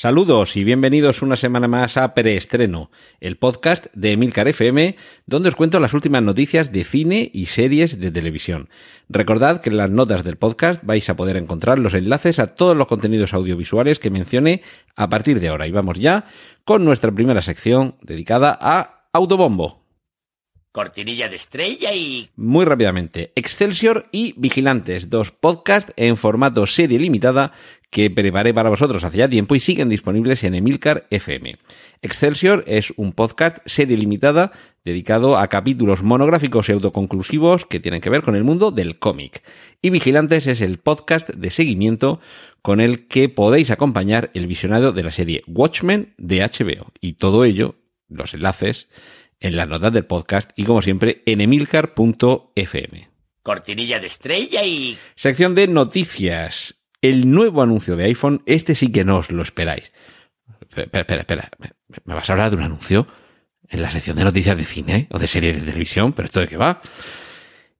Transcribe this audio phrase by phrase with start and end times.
[0.00, 4.94] Saludos y bienvenidos una semana más a Preestreno, el podcast de Emilcar FM,
[5.26, 8.68] donde os cuento las últimas noticias de cine y series de televisión.
[9.08, 12.76] Recordad que en las notas del podcast vais a poder encontrar los enlaces a todos
[12.76, 14.62] los contenidos audiovisuales que mencione
[14.94, 15.66] a partir de ahora.
[15.66, 16.26] Y vamos ya
[16.64, 19.77] con nuestra primera sección dedicada a Autobombo.
[20.72, 22.28] Cortinilla de estrella y...
[22.36, 27.52] Muy rápidamente, Excelsior y Vigilantes, dos podcasts en formato serie limitada
[27.90, 31.56] que preparé para vosotros hace ya tiempo y siguen disponibles en Emilcar FM.
[32.02, 34.52] Excelsior es un podcast serie limitada
[34.84, 39.42] dedicado a capítulos monográficos y autoconclusivos que tienen que ver con el mundo del cómic.
[39.82, 42.20] Y Vigilantes es el podcast de seguimiento
[42.62, 46.92] con el que podéis acompañar el visionado de la serie Watchmen de HBO.
[47.00, 47.76] Y todo ello,
[48.08, 48.88] los enlaces,
[49.40, 53.08] en las notas del podcast y como siempre en emilcar.fm.
[53.42, 54.98] Cortinilla de estrella y...
[55.14, 56.76] Sección de noticias.
[57.00, 59.92] El nuevo anuncio de iPhone, este sí que no os lo esperáis.
[60.60, 61.50] Espera, espera, espera.
[62.04, 63.06] ¿Me vas a hablar de un anuncio?
[63.68, 66.48] En la sección de noticias de cine o de series de televisión, pero ¿esto de
[66.48, 66.80] qué va?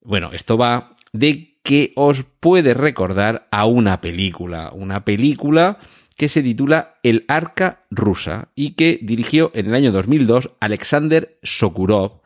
[0.03, 4.71] Bueno, esto va de que os puede recordar a una película.
[4.73, 5.79] Una película
[6.19, 12.21] que se titula El Arca Rusa y que dirigió en el año 2002 Alexander Sokurov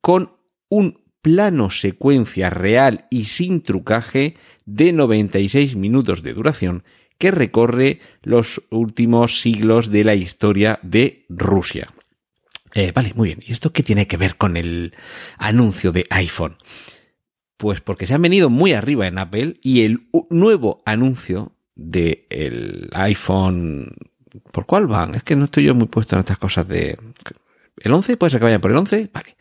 [0.00, 0.32] con
[0.68, 4.34] un plano secuencia real y sin trucaje
[4.66, 6.82] de 96 minutos de duración
[7.16, 11.88] que recorre los últimos siglos de la historia de Rusia.
[12.74, 13.40] Eh, vale, muy bien.
[13.46, 14.94] ¿Y esto qué tiene que ver con el
[15.38, 16.56] anuncio de iPhone?
[17.56, 23.94] Pues porque se han venido muy arriba en Apple y el nuevo anuncio del iPhone.
[24.52, 25.14] ¿Por cuál van?
[25.14, 26.98] Es que no estoy yo muy puesto en estas cosas de.
[27.76, 28.16] ¿El 11?
[28.16, 29.10] ¿Puede ser que vayan por el 11?
[29.12, 29.36] Vale.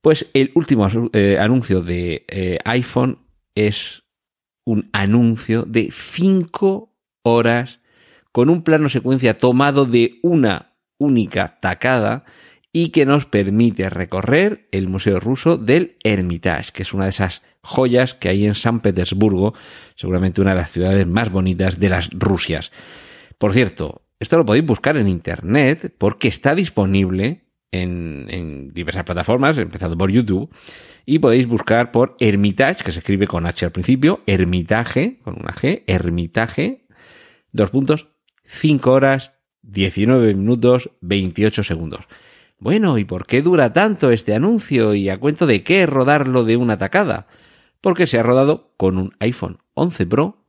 [0.00, 3.18] Pues el último eh, anuncio de eh, iPhone
[3.54, 4.02] es
[4.64, 6.92] un anuncio de 5
[7.22, 7.80] horas
[8.32, 12.24] con un plano secuencia tomado de una única tacada
[12.72, 17.42] y que nos permite recorrer el Museo Ruso del Hermitage, que es una de esas
[17.60, 19.54] joyas que hay en San Petersburgo,
[19.94, 22.72] seguramente una de las ciudades más bonitas de las Rusias.
[23.36, 29.96] Por cierto, esto lo podéis buscar en Internet porque está disponible en, diversas plataformas, empezando
[29.98, 30.50] por YouTube,
[31.04, 35.52] y podéis buscar por Hermitage, que se escribe con H al principio, Hermitage, con una
[35.52, 36.86] G, Hermitage,
[37.50, 38.08] dos puntos,
[38.44, 42.06] 5 horas, 19 minutos, 28 segundos.
[42.62, 46.56] Bueno, ¿y por qué dura tanto este anuncio y a cuento de qué rodarlo de
[46.56, 47.26] una tacada?
[47.80, 50.44] Porque se ha rodado con un iPhone 11 Pro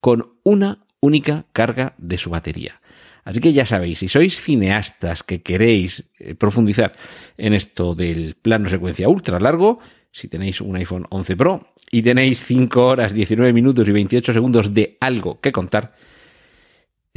[0.00, 2.80] con una única carga de su batería.
[3.24, 6.94] Así que ya sabéis, si sois cineastas que queréis eh, profundizar
[7.36, 9.80] en esto del plano secuencia ultra largo,
[10.12, 14.72] si tenéis un iPhone 11 Pro y tenéis 5 horas, 19 minutos y 28 segundos
[14.72, 15.96] de algo que contar,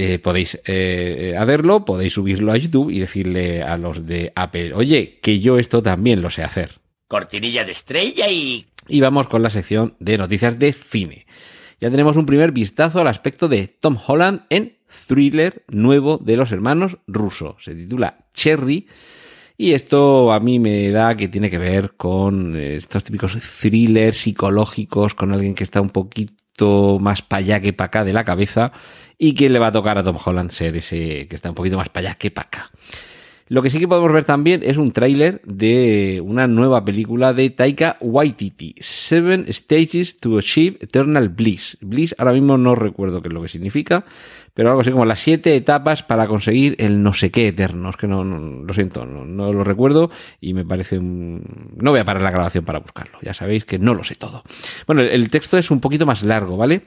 [0.01, 5.19] eh, podéis eh, hacerlo, podéis subirlo a YouTube y decirle a los de Apple, oye,
[5.21, 6.79] que yo esto también lo sé hacer.
[7.09, 8.65] Cortinilla de estrella y...
[8.87, 11.25] Y vamos con la sección de noticias de cine.
[11.81, 14.77] Ya tenemos un primer vistazo al aspecto de Tom Holland en
[15.07, 17.61] thriller nuevo de los hermanos rusos.
[17.61, 18.87] Se titula Cherry.
[19.57, 24.15] Y esto a mí me da que tiene que ver con eh, estos típicos thrillers
[24.15, 28.23] psicológicos, con alguien que está un poquito más para allá que para acá de la
[28.23, 28.71] cabeza
[29.19, 31.77] y que le va a tocar a Tom Holland ser ese que está un poquito
[31.77, 32.71] más para allá que para acá.
[33.49, 37.49] Lo que sí que podemos ver también es un tráiler de una nueva película de
[37.49, 41.75] Taika Waititi, Seven Stages to Achieve Eternal Bliss.
[41.81, 44.05] Bliss ahora mismo no recuerdo qué es lo que significa,
[44.53, 47.89] pero algo así como las siete etapas para conseguir el no sé qué eterno.
[47.89, 51.73] Es que no, lo siento, no, lo recuerdo y me parece un...
[51.75, 54.43] No voy a parar la grabación para buscarlo, ya sabéis que no lo sé todo.
[54.85, 56.83] Bueno, el texto es un poquito más largo, ¿vale?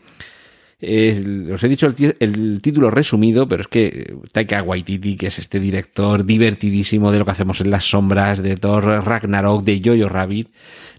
[0.84, 5.60] Eh, os he dicho el, título resumido, pero es que Taika Waititi, que es este
[5.60, 10.48] director divertidísimo de lo que hacemos en las sombras, de Thor Ragnarok, de Jojo Rabbit,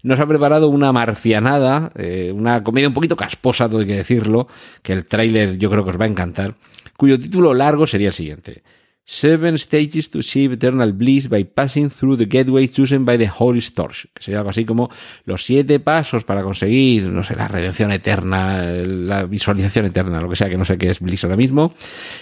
[0.02, 4.48] nos ha preparado una marcianada, eh, una comedia un poquito casposa, hay que decirlo,
[4.82, 6.54] que el tráiler yo creo que os va a encantar,
[6.96, 8.62] cuyo título largo sería el siguiente.
[9.06, 13.58] Seven Stages to Achieve Eternal Bliss by Passing Through the Gateway Chosen by the Holy
[13.58, 14.90] Stars, que sería algo así como
[15.26, 20.36] los siete pasos para conseguir, no sé, la redención eterna, la visualización eterna, lo que
[20.36, 21.74] sea, que no sé qué es Bliss ahora mismo,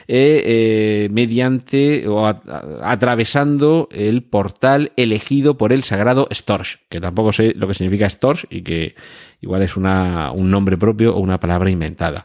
[0.09, 7.53] eh, eh, mediante o atravesando el portal elegido por el sagrado Storch, que tampoco sé
[7.55, 8.97] lo que significa Storch y que
[9.41, 12.25] igual es una, un nombre propio o una palabra inventada.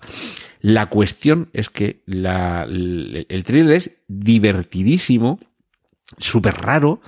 [0.59, 5.39] La cuestión es que el, el thriller es divertidísimo,
[6.17, 7.01] súper raro,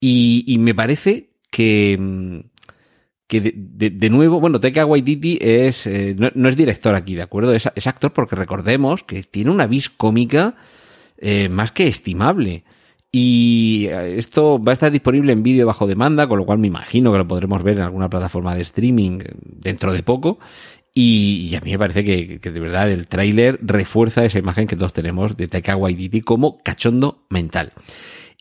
[0.00, 2.40] y, me parece que, mm,
[3.28, 7.54] de, nuevo, bueno, Taika Waititi es, eh, no, es director aquí, ¿de acuerdo?
[7.54, 10.54] Es, actor porque recordemos que tiene una vis cómica
[11.18, 12.64] eh, más que estimable.
[13.10, 16.66] Y eh, esto va a estar disponible en vídeo bajo demanda, con lo cual me
[16.66, 20.38] imagino que lo podremos ver en alguna plataforma de streaming dentro de poco.
[20.98, 24.76] Y, a mí me parece que, que de verdad el tráiler refuerza esa imagen que
[24.76, 27.74] todos tenemos de Taika Waititi como cachondo mental.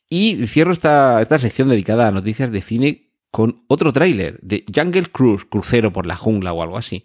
[0.09, 5.07] Y cierro esta, esta sección dedicada a noticias de cine con otro tráiler de Jungle
[5.11, 7.03] Cruise, Crucero por la Jungla o algo así,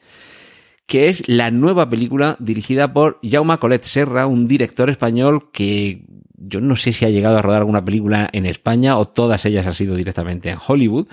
[0.86, 6.04] que es la nueva película dirigida por Jaume Colet Serra, un director español que
[6.36, 9.66] yo no sé si ha llegado a rodar alguna película en España o todas ellas
[9.66, 11.08] han sido directamente en Hollywood,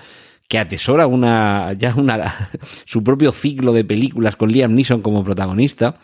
[0.48, 2.50] que atesora una ya una
[2.84, 6.00] su propio ciclo de películas con Liam Neeson como protagonista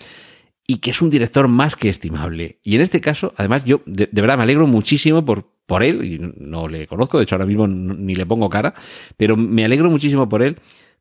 [0.67, 2.59] y que es un director más que estimable.
[2.63, 6.05] Y en este caso, además, yo de, de verdad me alegro muchísimo por, por él,
[6.05, 8.75] y no le conozco, de hecho ahora mismo ni le pongo cara,
[9.17, 10.59] pero me alegro muchísimo por él,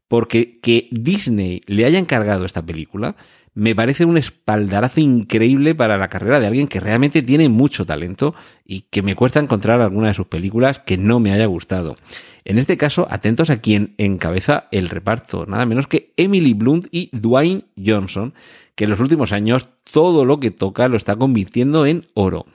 [0.07, 3.15] porque que Disney le haya encargado esta película
[3.55, 8.33] me parece un espaldarazo increíble para la carrera de alguien que realmente tiene mucho talento
[8.65, 11.95] y que me cuesta encontrar alguna de sus películas que no me haya gustado.
[12.45, 17.09] En este caso, atentos a quien encabeza el reparto, nada menos que Emily Blunt y
[17.15, 18.33] Dwayne Johnson,
[18.75, 22.47] que en los últimos años todo lo que toca lo está convirtiendo en oro.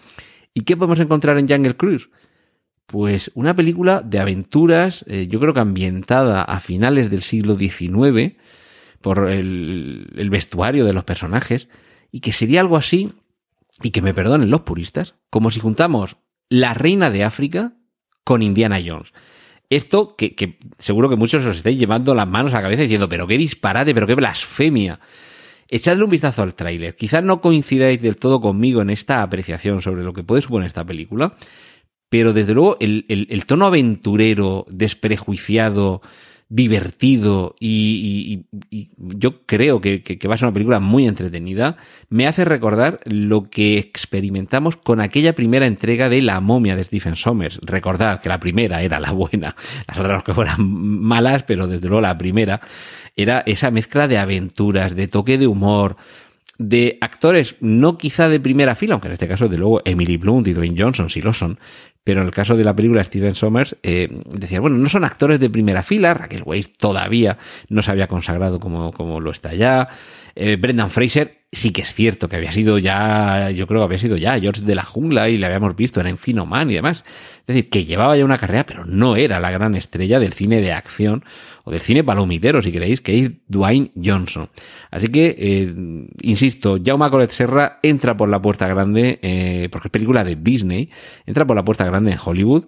[0.52, 2.08] ¿Y qué podemos encontrar en Jungle Cruise?
[2.88, 8.36] Pues una película de aventuras, eh, yo creo que ambientada a finales del siglo XIX,
[9.02, 11.68] por el, vestuario de los personajes,
[12.10, 13.12] y que sería algo así,
[13.82, 16.16] y que me perdonen los puristas, como si juntamos
[16.48, 17.74] La Reina de África
[18.24, 19.12] con Indiana Jones.
[19.68, 23.10] Esto que, que seguro que muchos os estáis llevando las manos a la cabeza diciendo,
[23.10, 24.98] pero qué disparate, pero qué blasfemia.
[25.68, 26.96] Echadle un vistazo al tráiler.
[26.96, 30.86] Quizás no coincidáis del todo conmigo en esta apreciación sobre lo que puede suponer esta
[30.86, 31.36] película,
[32.08, 36.00] pero desde luego el, el- tono aventurero, desprejuiciado,
[36.50, 41.76] divertido y, y- yo creo que, que- va a ser una película muy entretenida,
[42.08, 47.16] me hace recordar lo que experimentamos con aquella primera entrega de La momia de Stephen
[47.16, 47.58] Sommers.
[47.62, 49.54] Recordad que la primera era la buena,
[49.86, 52.60] las otras que fueran malas, pero desde luego la primera
[53.14, 55.96] era esa mezcla de aventuras, de toque de humor,
[56.58, 60.48] de actores no quizá de primera fila, aunque en este caso, de luego, Emily Blunt
[60.48, 61.58] y Dwayne Johnson sí lo son,
[62.04, 65.40] pero en el caso de la película Steven Sommers, eh, decía, bueno, no son actores
[65.40, 69.88] de primera fila, Raquel Weisz todavía no se había consagrado como, como lo está ya,
[70.34, 73.98] eh, Brendan Fraser sí que es cierto que había sido ya, yo creo que había
[73.98, 77.04] sido ya George de la Jungla y le habíamos visto en Encino Man y demás.
[77.40, 80.60] Es decir, que llevaba ya una carrera, pero no era la gran estrella del cine
[80.60, 81.24] de acción
[81.64, 84.50] o del cine palomitero, si queréis, que es Dwayne Johnson.
[84.90, 85.74] Así que, eh,
[86.20, 90.90] insisto, Jaume Colet Serra entra por la puerta grande, eh, porque es película de Disney,
[91.24, 92.64] entra por la puerta grande en Hollywood.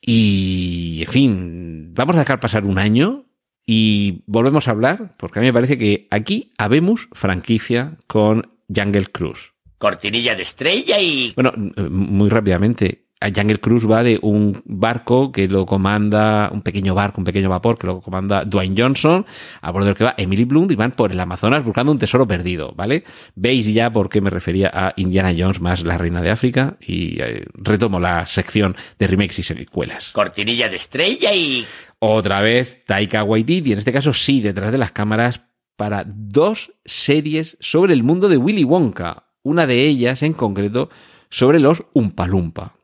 [0.00, 3.24] Y, en fin, vamos a dejar pasar un año
[3.66, 9.06] y volvemos a hablar, porque a mí me parece que aquí habemos franquicia con Jungle
[9.06, 9.52] Cruise.
[9.78, 11.32] Cortinilla de estrella y...
[11.36, 11.52] Bueno,
[11.90, 13.04] muy rápidamente.
[13.34, 17.78] Jungle Cruise va de un barco que lo comanda, un pequeño barco, un pequeño vapor
[17.78, 19.24] que lo comanda Dwayne Johnson,
[19.60, 22.26] a bordo del que va Emily Blunt y van por el Amazonas buscando un tesoro
[22.26, 23.04] perdido, ¿vale?
[23.34, 27.20] Veis ya por qué me refería a Indiana Jones más la reina de África y
[27.20, 30.10] eh, retomo la sección de remakes y secuelas.
[30.12, 31.64] Cortinilla de estrella y...
[32.06, 35.40] Otra vez Taika Waititi, en este caso sí, detrás de las cámaras,
[35.74, 39.24] para dos series sobre el mundo de Willy Wonka.
[39.42, 40.90] Una de ellas, en concreto,
[41.30, 42.74] sobre los Umpalumpa.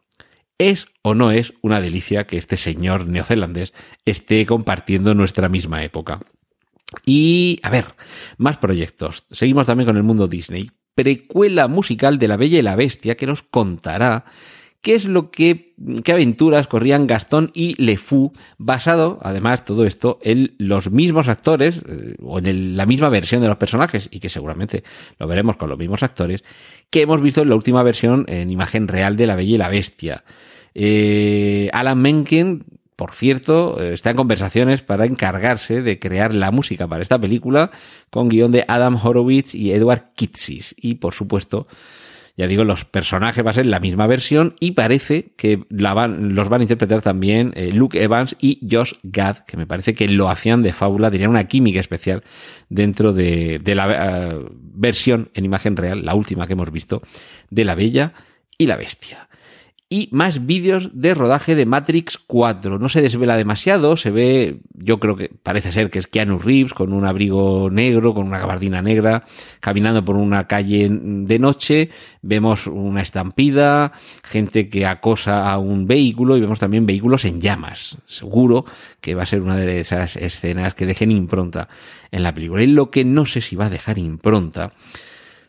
[0.56, 3.74] ¿Es o no es una delicia que este señor neozelandés
[4.06, 6.20] esté compartiendo nuestra misma época?
[7.04, 7.84] Y, a ver,
[8.38, 9.26] más proyectos.
[9.30, 10.70] Seguimos también con el mundo Disney.
[10.94, 14.24] Precuela musical de La Bella y la Bestia que nos contará
[14.80, 20.18] qué es lo que, qué aventuras corrían Gastón y Le Fou, basado, además, todo esto
[20.22, 24.28] en los mismos actores, eh, o en la misma versión de los personajes, y que
[24.28, 24.84] seguramente
[25.18, 26.44] lo veremos con los mismos actores,
[26.88, 29.68] que hemos visto en la última versión en imagen real de La Bella y la
[29.68, 30.25] Bestia.
[30.75, 32.64] Eh, Alan Menken,
[32.96, 37.70] por cierto, eh, está en conversaciones para encargarse de crear la música para esta película,
[38.08, 40.75] con guion de Adam Horowitz y Edward Kitsis.
[40.78, 41.66] Y, por supuesto,
[42.37, 46.34] Ya digo, los personajes va a ser la misma versión y parece que la van,
[46.34, 50.08] los van a interpretar también eh, Luke Evans y Josh Gad, que me parece que
[50.08, 52.22] lo hacían de fábula, tenían una química especial
[52.68, 57.02] dentro de, la eh, versión en imagen real, la última que hemos visto,
[57.50, 58.12] de La Bella
[58.58, 59.29] y la Bestia
[59.92, 62.78] y más vídeos de rodaje de Matrix 4.
[62.78, 66.73] No se desvela demasiado, se ve, yo creo que parece ser que es Keanu Reeves
[66.73, 69.25] con un abrigo negro, con una gabardina negra,
[69.59, 71.90] caminando por una calle de noche.
[72.23, 73.90] Vemos una estampida,
[74.23, 77.99] gente que acosa a un vehículo y vemos también vehículos en llamas.
[78.06, 78.64] Seguro
[79.00, 81.68] que va a ser una de esas escenas que dejen impronta
[82.12, 82.62] en la película.
[82.62, 84.73] Y lo que no sé si va a dejar impronta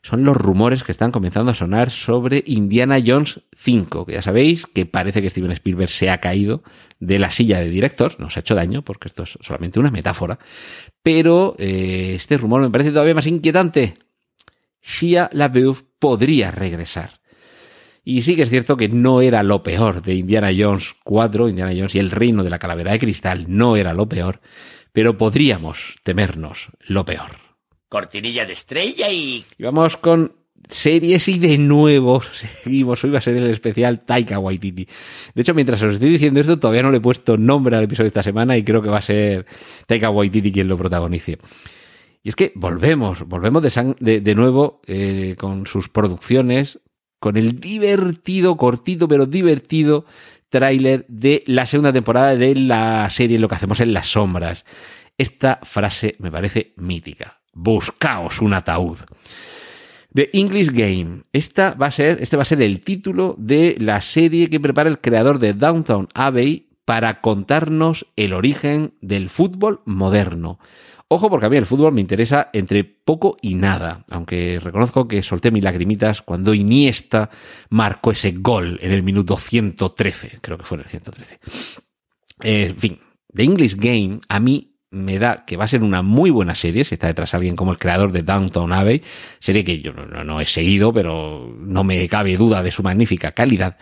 [0.03, 4.65] son los rumores que están comenzando a sonar sobre Indiana Jones 5, que ya sabéis
[4.65, 6.63] que parece que Steven Spielberg se ha caído
[6.99, 9.91] de la silla de director, no se ha hecho daño porque esto es solamente una
[9.91, 10.39] metáfora,
[11.03, 13.97] pero eh, este rumor me parece todavía más inquietante.
[14.81, 17.21] Shia LaBeouf podría regresar.
[18.03, 21.73] Y sí que es cierto que no era lo peor de Indiana Jones 4, Indiana
[21.75, 24.41] Jones y el reino de la calavera de cristal no era lo peor,
[24.91, 27.40] pero podríamos temernos lo peor
[27.91, 29.43] cortinilla de estrella y...
[29.57, 29.63] y...
[29.63, 30.33] vamos con
[30.69, 33.03] series y de nuevo seguimos.
[33.03, 34.87] Hoy va a ser el especial Taika Waititi.
[35.35, 38.05] De hecho, mientras os estoy diciendo esto, todavía no le he puesto nombre al episodio
[38.05, 39.45] de esta semana y creo que va a ser
[39.87, 41.37] Taika Waititi quien lo protagonice.
[42.23, 46.79] Y es que volvemos, volvemos de, de, de nuevo eh, con sus producciones,
[47.19, 50.05] con el divertido, cortito pero divertido
[50.47, 54.63] tráiler de la segunda temporada de la serie Lo que hacemos en las sombras.
[55.17, 58.97] Esta frase me parece mítica buscaos un ataúd.
[60.13, 61.23] The English Game.
[61.31, 64.89] Esta va a ser, este va a ser el título de la serie que prepara
[64.89, 70.59] el creador de Downtown Abbey para contarnos el origen del fútbol moderno.
[71.07, 75.21] Ojo porque a mí el fútbol me interesa entre poco y nada, aunque reconozco que
[75.23, 77.29] solté mis lagrimitas cuando Iniesta
[77.69, 81.39] marcó ese gol en el minuto 113, creo que fue en el 113.
[82.43, 82.99] Eh, en fin,
[83.33, 86.83] The English Game a mí me da que va a ser una muy buena serie,
[86.83, 89.01] si está detrás alguien como el creador de Downtown Abbey,
[89.39, 93.77] serie que yo no, he seguido, pero no me cabe duda de su magnífica calidad.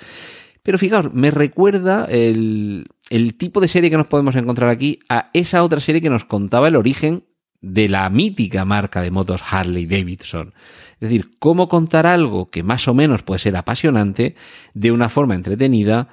[0.61, 5.31] Pero fijaos, me recuerda el, el tipo de serie que nos podemos encontrar aquí a
[5.33, 7.23] esa otra serie que nos contaba el origen
[7.61, 10.53] de la mítica marca de motos Harley Davidson.
[10.93, 14.35] Es decir, cómo contar algo que más o menos puede ser apasionante
[14.73, 16.09] de una forma entretenida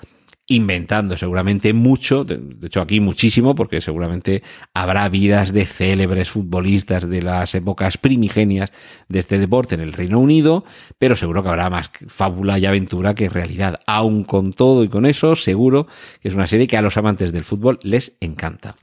[0.48, 4.42] inventando seguramente mucho, de, hecho aquí muchísimo, porque seguramente
[4.74, 8.70] habrá vidas de célebres futbolistas de las épocas primigenias
[9.08, 10.64] de este deporte en el Reino Unido,
[10.98, 13.80] pero seguro que habrá más fábula y aventura que realidad.
[13.86, 15.88] Aun con todo y con eso, seguro
[16.20, 18.76] que es una serie que a los amantes del fútbol les encanta.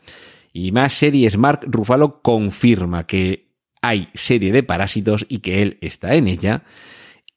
[0.51, 6.15] Y más series, Mark Ruffalo confirma que hay serie de parásitos y que él está
[6.15, 6.63] en ella,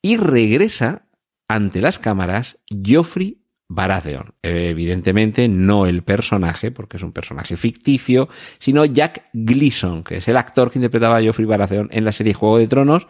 [0.02, 1.06] y regresa
[1.48, 4.34] ante las cámaras Geoffrey Baratheon.
[4.42, 10.36] Evidentemente no el personaje, porque es un personaje ficticio, sino Jack Gleason, que es el
[10.36, 13.06] actor que interpretaba a Joffrey Baratheon en la serie Juego de Tronos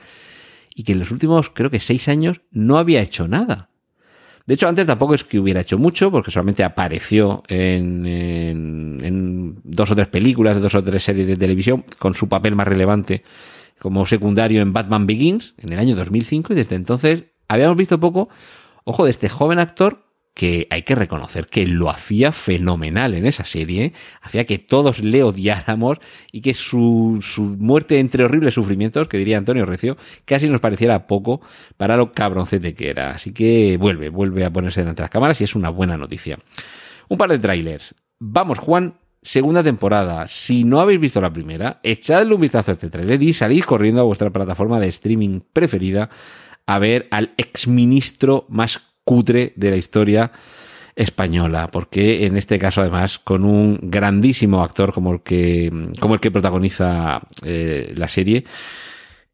[0.75, 3.70] y que en los últimos, creo que seis años, no había hecho nada.
[4.46, 9.60] De hecho, antes tampoco es que hubiera hecho mucho, porque solamente apareció en, en, en
[9.64, 13.25] dos o tres películas, dos o tres series de televisión, con su papel más relevante
[13.78, 18.28] como secundario en Batman Begins en el año 2005 y desde entonces habíamos visto poco,
[18.84, 20.05] ojo, de este joven actor
[20.36, 25.22] que hay que reconocer que lo hacía fenomenal en esa serie, hacía que todos le
[25.22, 25.96] odiáramos
[26.30, 31.06] y que su, su, muerte entre horribles sufrimientos, que diría Antonio Recio, casi nos pareciera
[31.06, 31.40] poco
[31.78, 33.12] para lo cabroncete que era.
[33.12, 36.36] Así que vuelve, vuelve a ponerse delante de las cámaras y es una buena noticia.
[37.08, 37.94] Un par de trailers.
[38.18, 40.28] Vamos, Juan, segunda temporada.
[40.28, 44.02] Si no habéis visto la primera, echadle un vistazo a este trailer y salid corriendo
[44.02, 46.10] a vuestra plataforma de streaming preferida
[46.66, 50.32] a ver al exministro más cutre de la historia
[50.96, 55.70] española, porque en este caso además con un grandísimo actor como el que,
[56.00, 58.44] como el que protagoniza eh, la serie,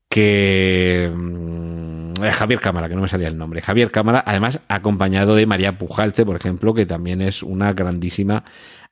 [0.09, 5.47] que eh, Javier Cámara, que no me salía el nombre, Javier Cámara, además acompañado de
[5.47, 8.45] María Pujalte, por ejemplo, que también es una grandísima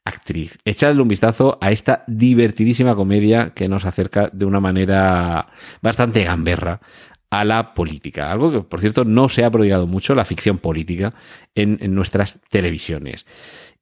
[0.05, 0.57] actriz.
[0.65, 5.49] Echadle un vistazo a esta divertidísima comedia que nos acerca de una manera
[5.83, 6.81] bastante gamberra
[7.31, 8.31] a la política.
[8.31, 11.15] Algo que, por cierto, no se ha prodigado mucho, la ficción política,
[11.55, 13.25] en, nuestras televisiones.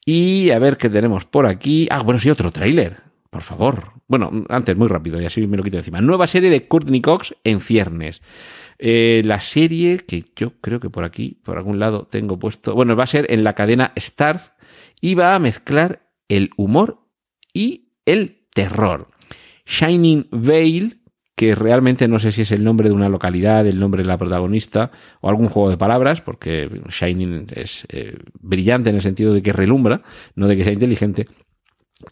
[0.04, 1.88] Y a ver qué tenemos por aquí.
[1.90, 2.98] Ah, bueno, sí, otro tráiler.
[3.30, 3.92] Por favor.
[4.06, 6.00] Bueno, antes, muy rápido, y así me lo quito encima.
[6.00, 8.22] Nueva serie de Courtney Cox en ciernes.
[8.78, 12.74] Eh, la serie que yo creo que por aquí, por algún lado, tengo puesto.
[12.74, 14.52] Bueno, va a ser en la cadena Starz
[15.00, 17.00] y va a mezclar el humor
[17.52, 19.08] y el terror.
[19.66, 21.02] Shining Veil
[21.38, 24.18] que realmente no sé si es el nombre de una localidad, el nombre de la
[24.18, 24.90] protagonista
[25.20, 29.52] o algún juego de palabras, porque Shining es eh, brillante en el sentido de que
[29.52, 30.02] relumbra,
[30.34, 31.28] no de que sea inteligente.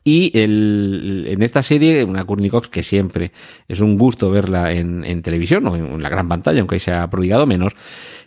[0.04, 3.32] Y en esta serie, una Courtney Cox que siempre
[3.66, 7.10] es un gusto verla en, en televisión o en, la gran pantalla, aunque se ha
[7.10, 7.74] prodigado menos,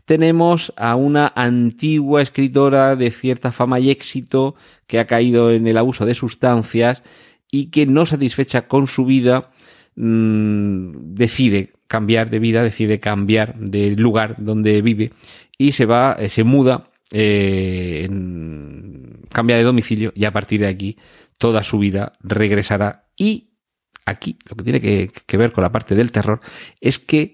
[0.04, 5.78] tenemos a una antigua escritora de cierta fama y éxito que ha caído en el
[5.78, 7.04] abuso de sustancias
[7.50, 9.52] y que no satisfecha con su vida
[10.00, 15.12] mmm, decide cambiar de vida, decide cambiar de lugar donde vive
[15.58, 18.08] y se va, eh, se muda, eh,
[19.30, 20.98] cambia de domicilio y a partir de aquí
[21.38, 23.10] toda su vida regresará.
[23.18, 23.50] Y
[24.06, 26.40] aquí lo que tiene que, ver con la parte del terror
[26.80, 27.34] es que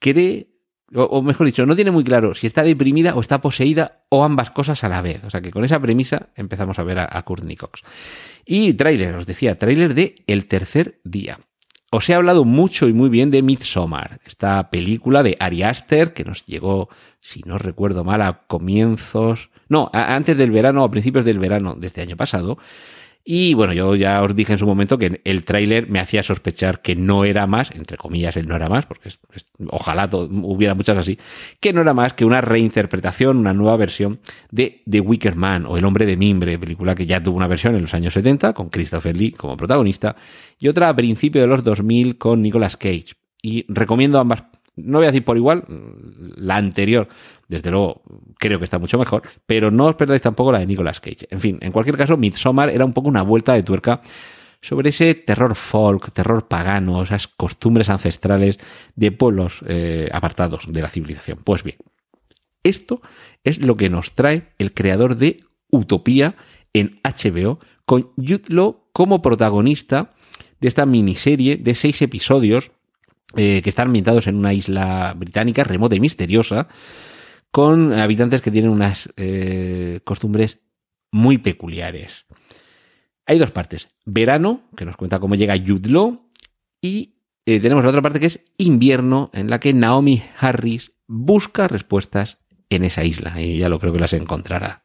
[0.00, 0.48] cree,
[0.94, 4.24] o, o, mejor dicho, no tiene muy claro si está deprimida o está poseída o
[4.24, 5.22] ambas cosas a la vez.
[5.24, 7.82] O sea que con esa premisa empezamos a ver a, a Courtney Cox.
[8.46, 11.38] Y tráiler, os decía, tráiler de El tercer día.
[11.90, 16.24] Os he hablado mucho y muy bien de Midsommar, esta película de Ari Aster que
[16.24, 16.90] nos llegó,
[17.20, 21.76] si no recuerdo mal, a comienzos, no, a, antes del verano, a principios del verano
[21.76, 22.58] de este año pasado,
[23.30, 26.80] y bueno, yo ya os dije en su momento que el tráiler me hacía sospechar
[26.80, 29.18] que no era más, entre comillas, el no era más, porque es,
[29.68, 31.18] ojalá hubiera muchas así,
[31.60, 34.20] que no era más que una reinterpretación, una nueva versión
[34.50, 37.74] de The Wicker Man o El hombre de mimbre, película que ya tuvo una versión
[37.74, 40.16] en los años 70 con Christopher Lee como protagonista
[40.58, 43.12] y otra a principios de los 2000 con Nicolas Cage.
[43.42, 44.44] Y recomiendo ambas
[44.78, 45.64] no voy a decir por igual,
[46.36, 47.08] la anterior,
[47.48, 48.02] desde luego,
[48.38, 51.26] creo que está mucho mejor, pero no os perdáis tampoco la de Nicolas Cage.
[51.30, 54.00] En fin, en cualquier caso, Midsommar era un poco una vuelta de tuerca
[54.60, 58.58] sobre ese terror folk, terror pagano, esas costumbres ancestrales
[58.96, 61.38] de pueblos eh, apartados de la civilización.
[61.44, 61.76] Pues bien,
[62.62, 63.00] esto
[63.44, 66.36] es lo que nos trae el creador de Utopía
[66.72, 70.14] en HBO, con Jude como protagonista
[70.60, 72.72] de esta miniserie de seis episodios
[73.36, 76.68] eh, que están ambientados en una isla británica remota y misteriosa,
[77.50, 80.60] con habitantes que tienen unas eh, costumbres
[81.10, 82.26] muy peculiares.
[83.26, 83.88] Hay dos partes.
[84.06, 86.30] Verano, que nos cuenta cómo llega Law,
[86.80, 91.68] y eh, tenemos la otra parte que es invierno, en la que Naomi Harris busca
[91.68, 92.38] respuestas
[92.70, 94.84] en esa isla, y ya lo creo que las encontrará.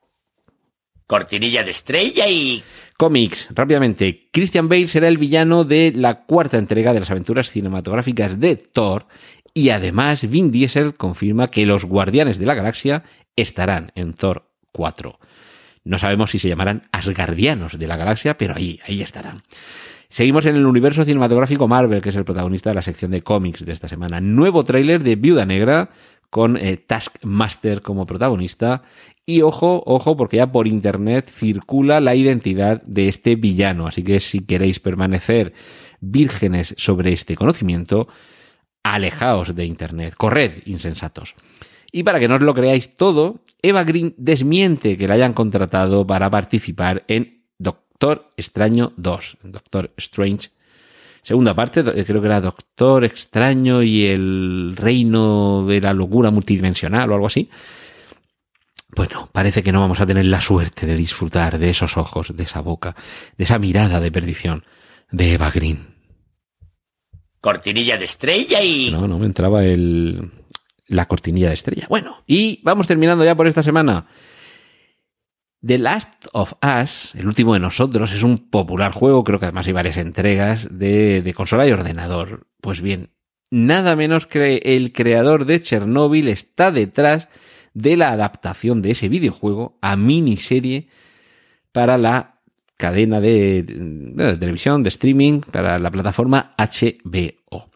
[1.13, 2.63] Cortinilla de estrella y...
[2.97, 4.29] Cómics, rápidamente.
[4.31, 9.05] Christian Bale será el villano de la cuarta entrega de las aventuras cinematográficas de Thor
[9.53, 13.03] y además Vin Diesel confirma que los Guardianes de la Galaxia
[13.35, 15.19] estarán en Thor 4.
[15.83, 19.43] No sabemos si se llamarán Asgardianos de la Galaxia, pero ahí, ahí estarán.
[20.09, 23.63] Seguimos en el universo cinematográfico Marvel, que es el protagonista de la sección de cómics
[23.63, 24.19] de esta semana.
[24.19, 25.89] Nuevo tráiler de Viuda Negra
[26.33, 28.81] con eh, Taskmaster como protagonista
[29.23, 33.85] y ojo, ojo, porque ya por internet circula la identidad de este villano.
[33.85, 35.53] Así que si queréis permanecer
[36.01, 38.07] vírgenes sobre este conocimiento,
[38.81, 40.15] alejaos de internet.
[40.17, 41.35] Corred, insensatos.
[41.91, 46.07] Y para que no os lo creáis todo, Eva Green desmiente que la hayan contratado
[46.07, 49.37] para participar en Doctor Extraño 2.
[49.43, 50.49] Doctor Strange.
[51.23, 57.13] Segunda parte, creo que era Doctor Extraño y el reino de la locura multidimensional o
[57.13, 57.49] algo así.
[58.95, 62.43] Bueno, parece que no vamos a tener la suerte de disfrutar de esos ojos, de
[62.43, 62.95] esa boca,
[63.37, 64.65] de esa mirada de perdición
[65.11, 65.95] de Eva Green.
[67.39, 68.91] Cortinilla de estrella y...
[68.91, 70.29] No, no me entraba el...
[70.87, 71.87] la cortinilla de estrella.
[71.89, 74.07] Bueno, y vamos terminando ya por esta semana.
[75.65, 79.65] The Last of Us, el último de nosotros, es un popular juego, creo que además
[79.65, 82.47] hay varias entregas de, consola y ordenador.
[82.59, 83.11] Pues bien,
[83.49, 87.29] nada menos que el creador de Chernobyl está detrás
[87.73, 90.89] de la adaptación de ese videojuego a miniserie
[91.71, 92.41] para la
[92.75, 97.69] cadena de, de, televisión, de streaming, para la plataforma HBO.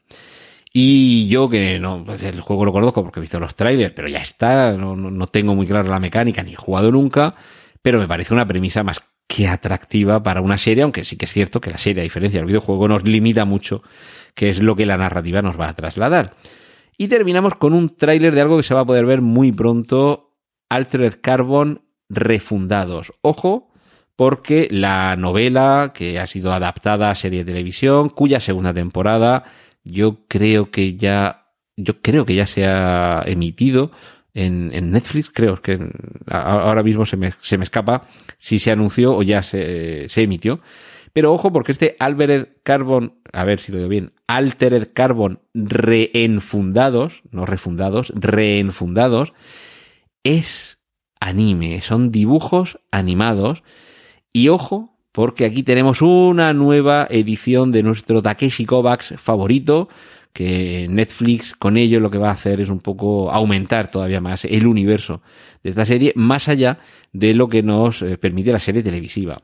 [0.73, 4.19] Y yo que no, el juego lo conozco porque he visto los trailers, pero ya
[4.19, 7.33] está, no, no tengo muy clara la mecánica ni he jugado nunca,
[7.81, 11.33] pero me parece una premisa más que atractiva para una serie, aunque sí que es
[11.33, 13.83] cierto que la serie, a diferencia del videojuego, nos limita mucho,
[14.33, 16.35] que es lo que la narrativa nos va a trasladar.
[16.97, 20.35] Y terminamos con un tráiler de algo que se va a poder ver muy pronto,
[20.69, 23.13] Altered Carbon refundados.
[23.21, 23.71] Ojo,
[24.15, 29.43] porque la novela que ha sido adaptada a serie de televisión, cuya segunda temporada
[29.83, 33.91] yo creo que ya yo creo que ya se ha emitido
[34.37, 35.79] en, Netflix, creo que
[36.27, 40.61] ahora mismo se me, se me, escapa si se anunció o ya se, se emitió.
[41.13, 47.23] Pero ojo, porque este Altered Carbon, a ver si lo digo bien, Altered Carbon reenfundados,
[47.31, 49.33] no refundados, reenfundados,
[50.23, 50.77] es
[51.19, 53.63] anime, son dibujos animados.
[54.31, 59.89] Y ojo, porque aquí tenemos una nueva edición de nuestro Takeshi Kovacs favorito,
[60.37, 64.45] que Netflix con ello lo que va a hacer es un poco aumentar todavía más
[64.45, 65.23] el universo
[65.63, 66.77] de esta serie, más allá
[67.11, 69.41] de lo que nos eh, permite la serie televisiva.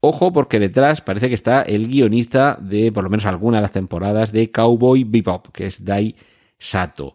[0.00, 3.70] Ojo porque detrás parece que está el guionista de por lo menos alguna de las
[3.70, 6.16] temporadas de Cowboy Bebop, que es Dai
[6.58, 7.14] Sato.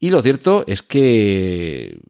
[0.00, 2.00] Y lo cierto es que,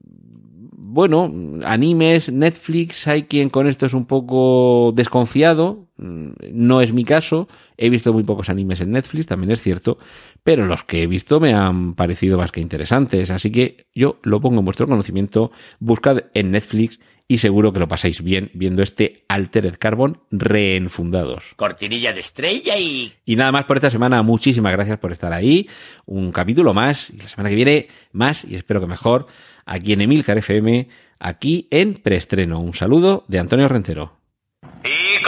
[0.70, 7.48] bueno, animes, Netflix, hay quien con esto es un poco desconfiado, no es mi caso,
[7.76, 9.98] he visto muy pocos animes en Netflix, también es cierto,
[10.44, 14.40] pero los que he visto me han parecido más que interesantes, así que yo lo
[14.40, 19.24] pongo en vuestro conocimiento, buscad en Netflix y seguro que lo pasáis bien viendo este
[19.28, 21.52] Altered Carbon reenfundados.
[21.56, 23.12] Cortinilla de estrella y...
[23.26, 25.68] Y nada más por esta semana, muchísimas gracias por estar ahí,
[26.06, 29.26] un capítulo más, y la semana que viene más, y espero que mejor,
[29.66, 32.60] aquí en Emilcar FM, aquí en Preestreno.
[32.60, 34.17] Un saludo de Antonio Rentero.